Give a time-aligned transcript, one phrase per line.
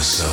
[0.00, 0.29] the sun.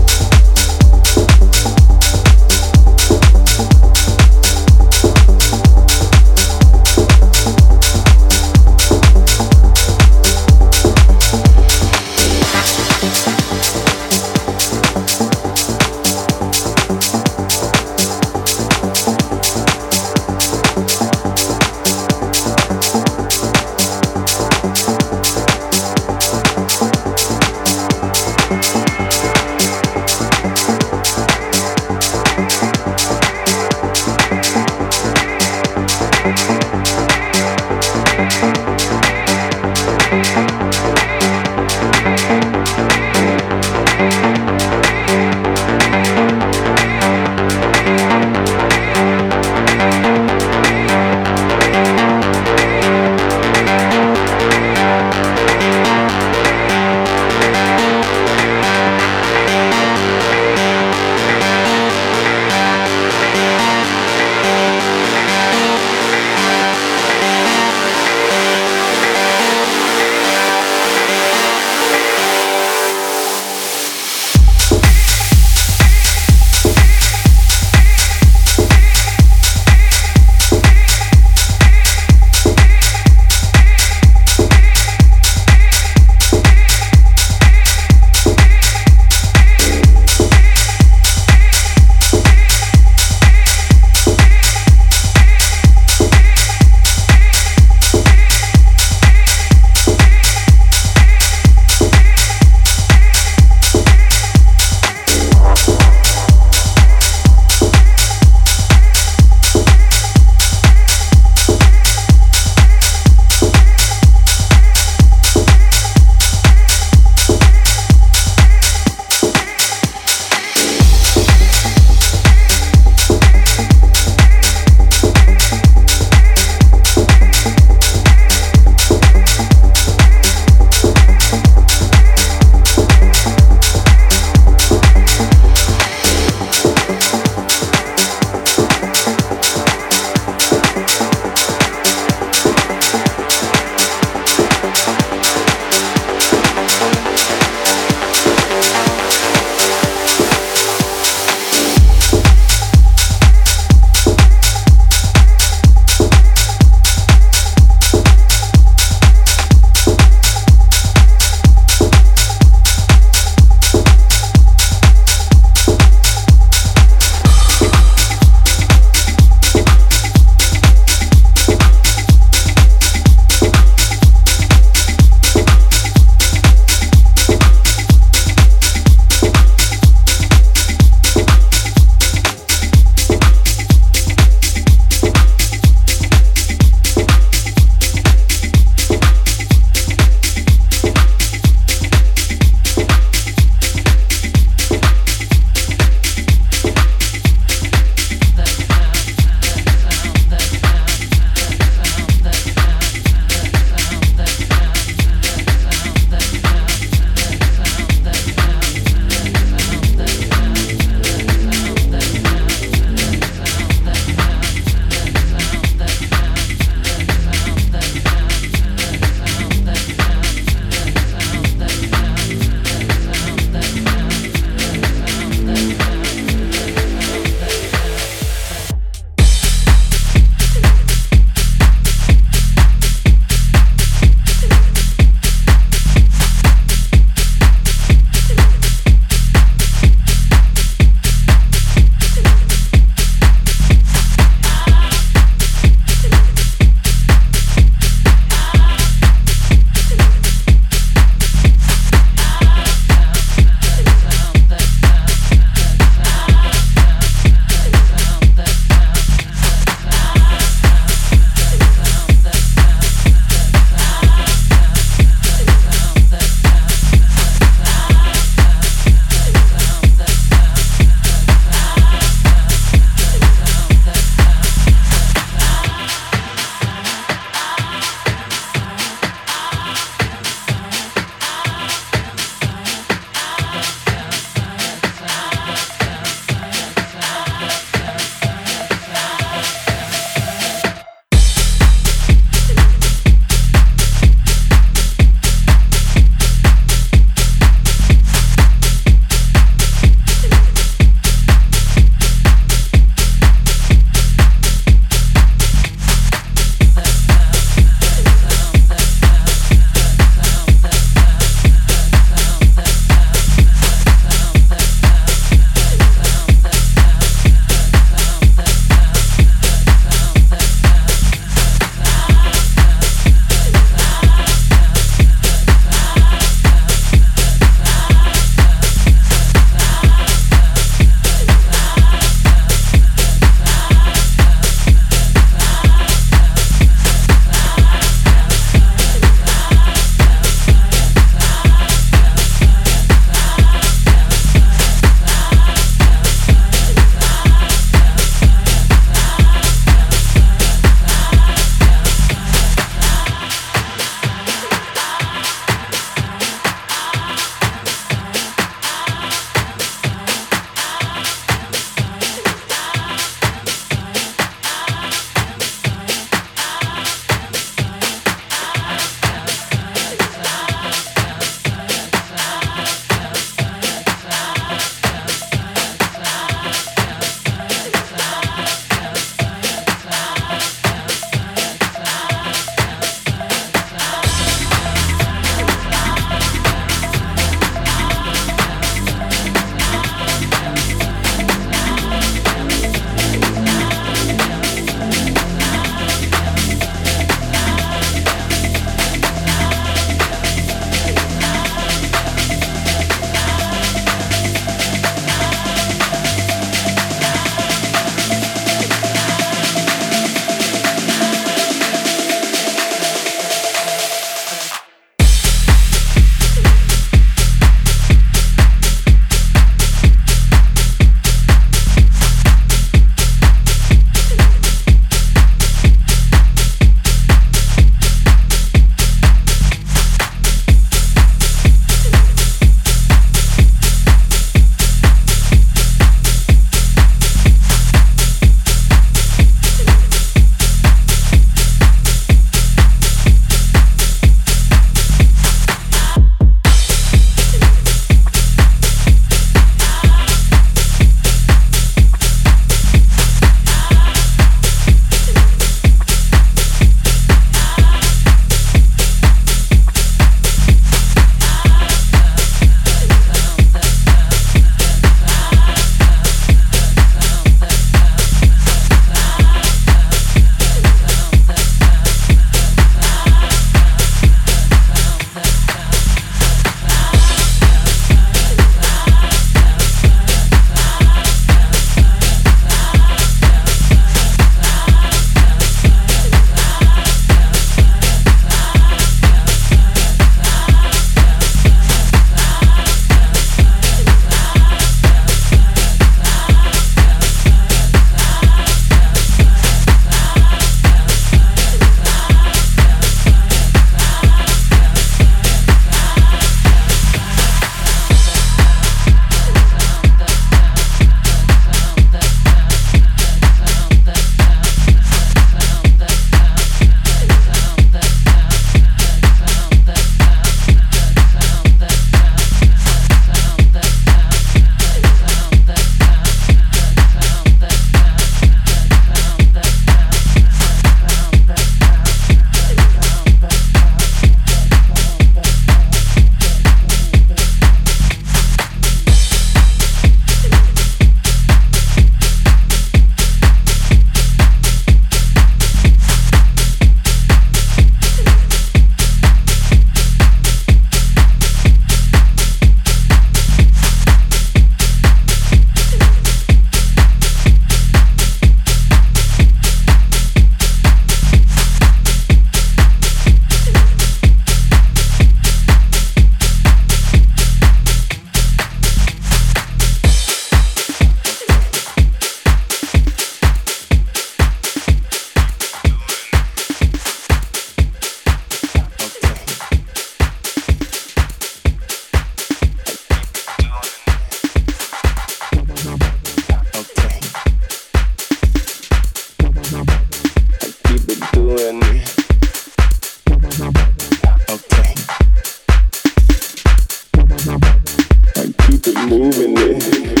[598.91, 600.00] Moving it.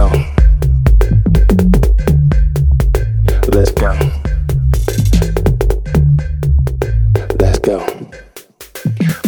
[0.00, 0.08] go.
[3.52, 3.92] Let's go.
[7.38, 7.76] Let's go.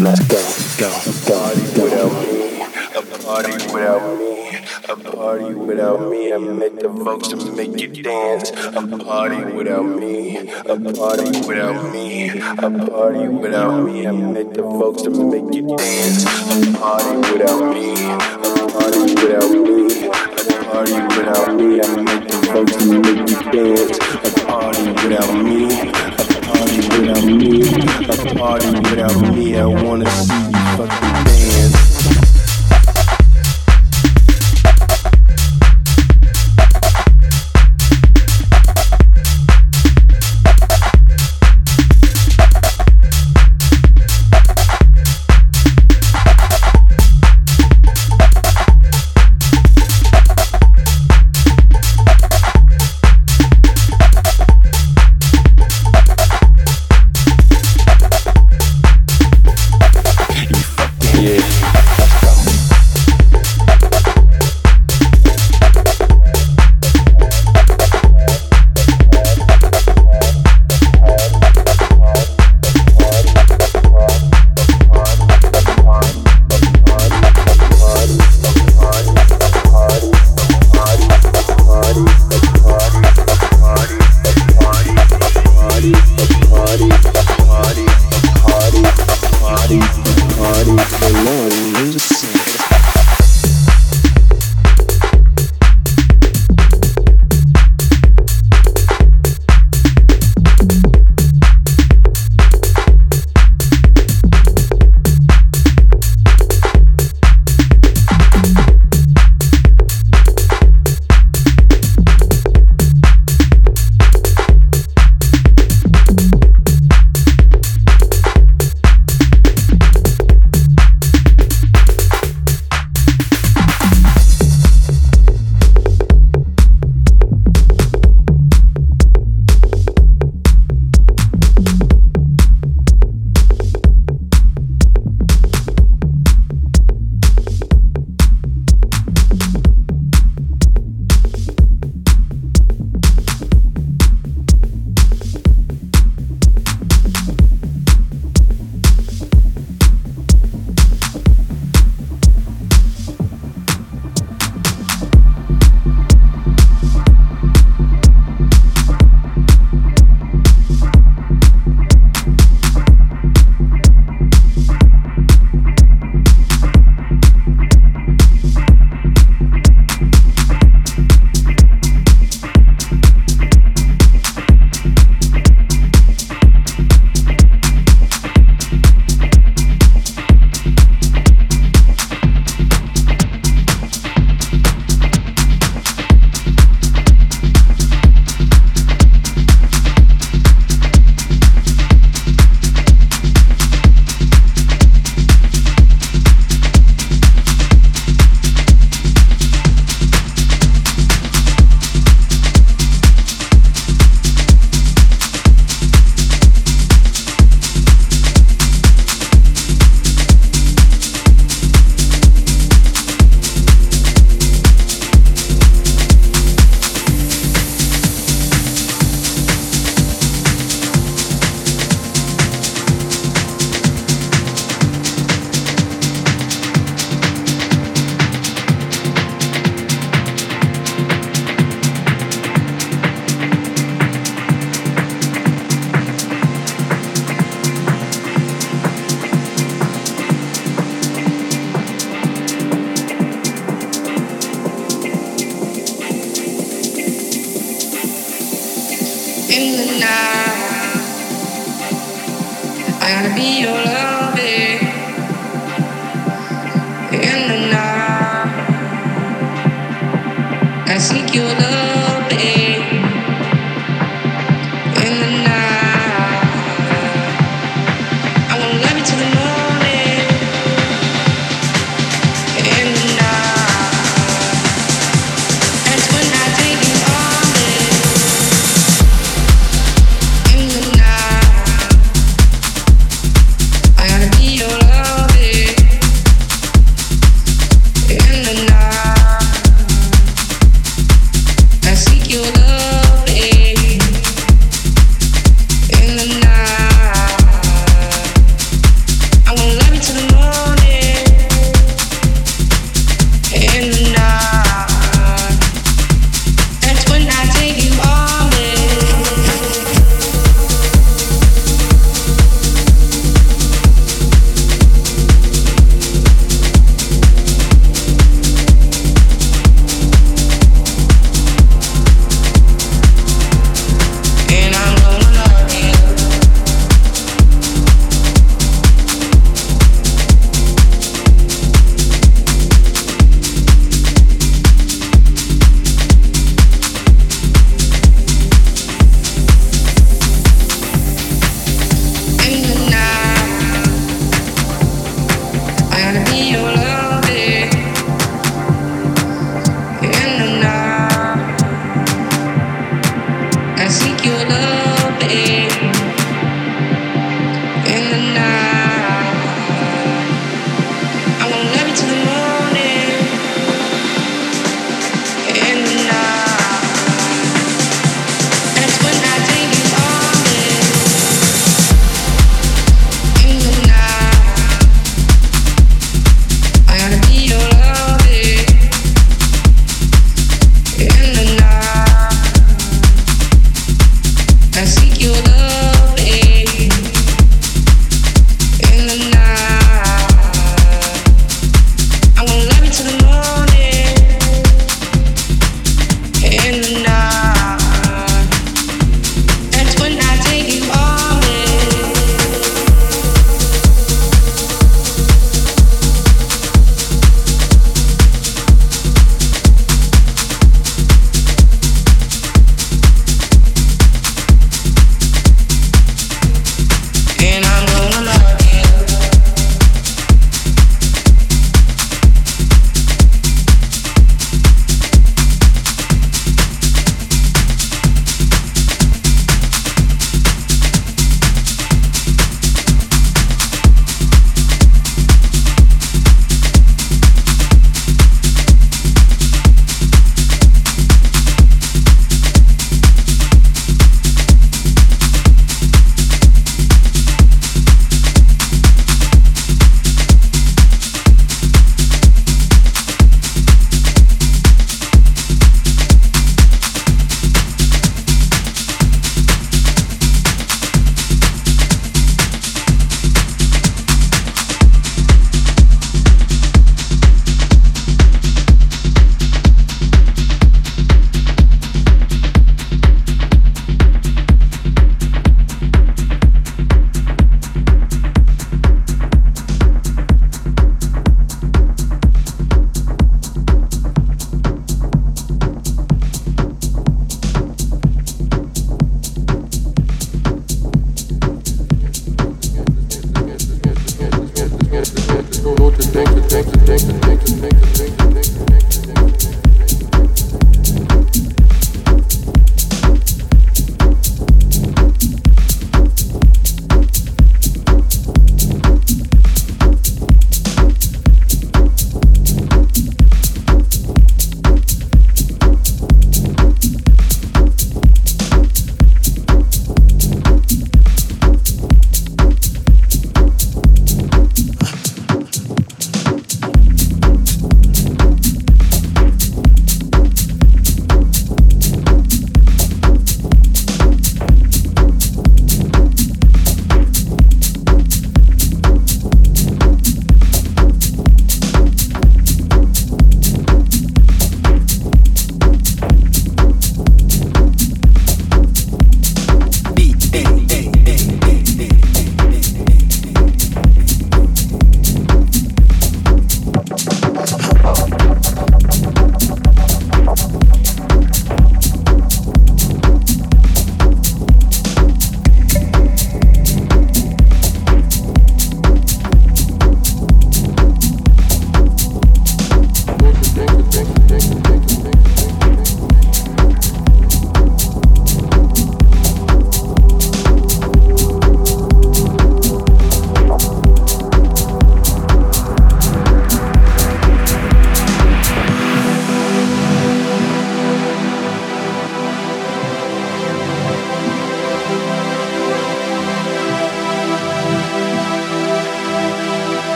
[0.00, 0.40] Let's go.
[0.78, 0.90] Go.
[1.16, 1.32] Go.
[1.52, 2.62] Party without me.
[2.94, 4.56] A party without me.
[4.88, 6.32] A party without me.
[6.32, 8.50] I make the folks to make you dance.
[8.50, 10.38] A party without me.
[10.38, 12.30] A party without me.
[12.30, 14.06] A party without me.
[14.06, 16.24] I make the folks to make you dance.
[16.24, 17.92] A party without me.
[18.04, 20.31] A party without me
[20.84, 21.80] party without me.
[21.80, 23.98] I make the folks make you dance.
[24.26, 25.90] A party without me.
[25.90, 27.62] A party without me.
[28.08, 29.56] A party without me.
[29.56, 31.11] I wanna see you fucking.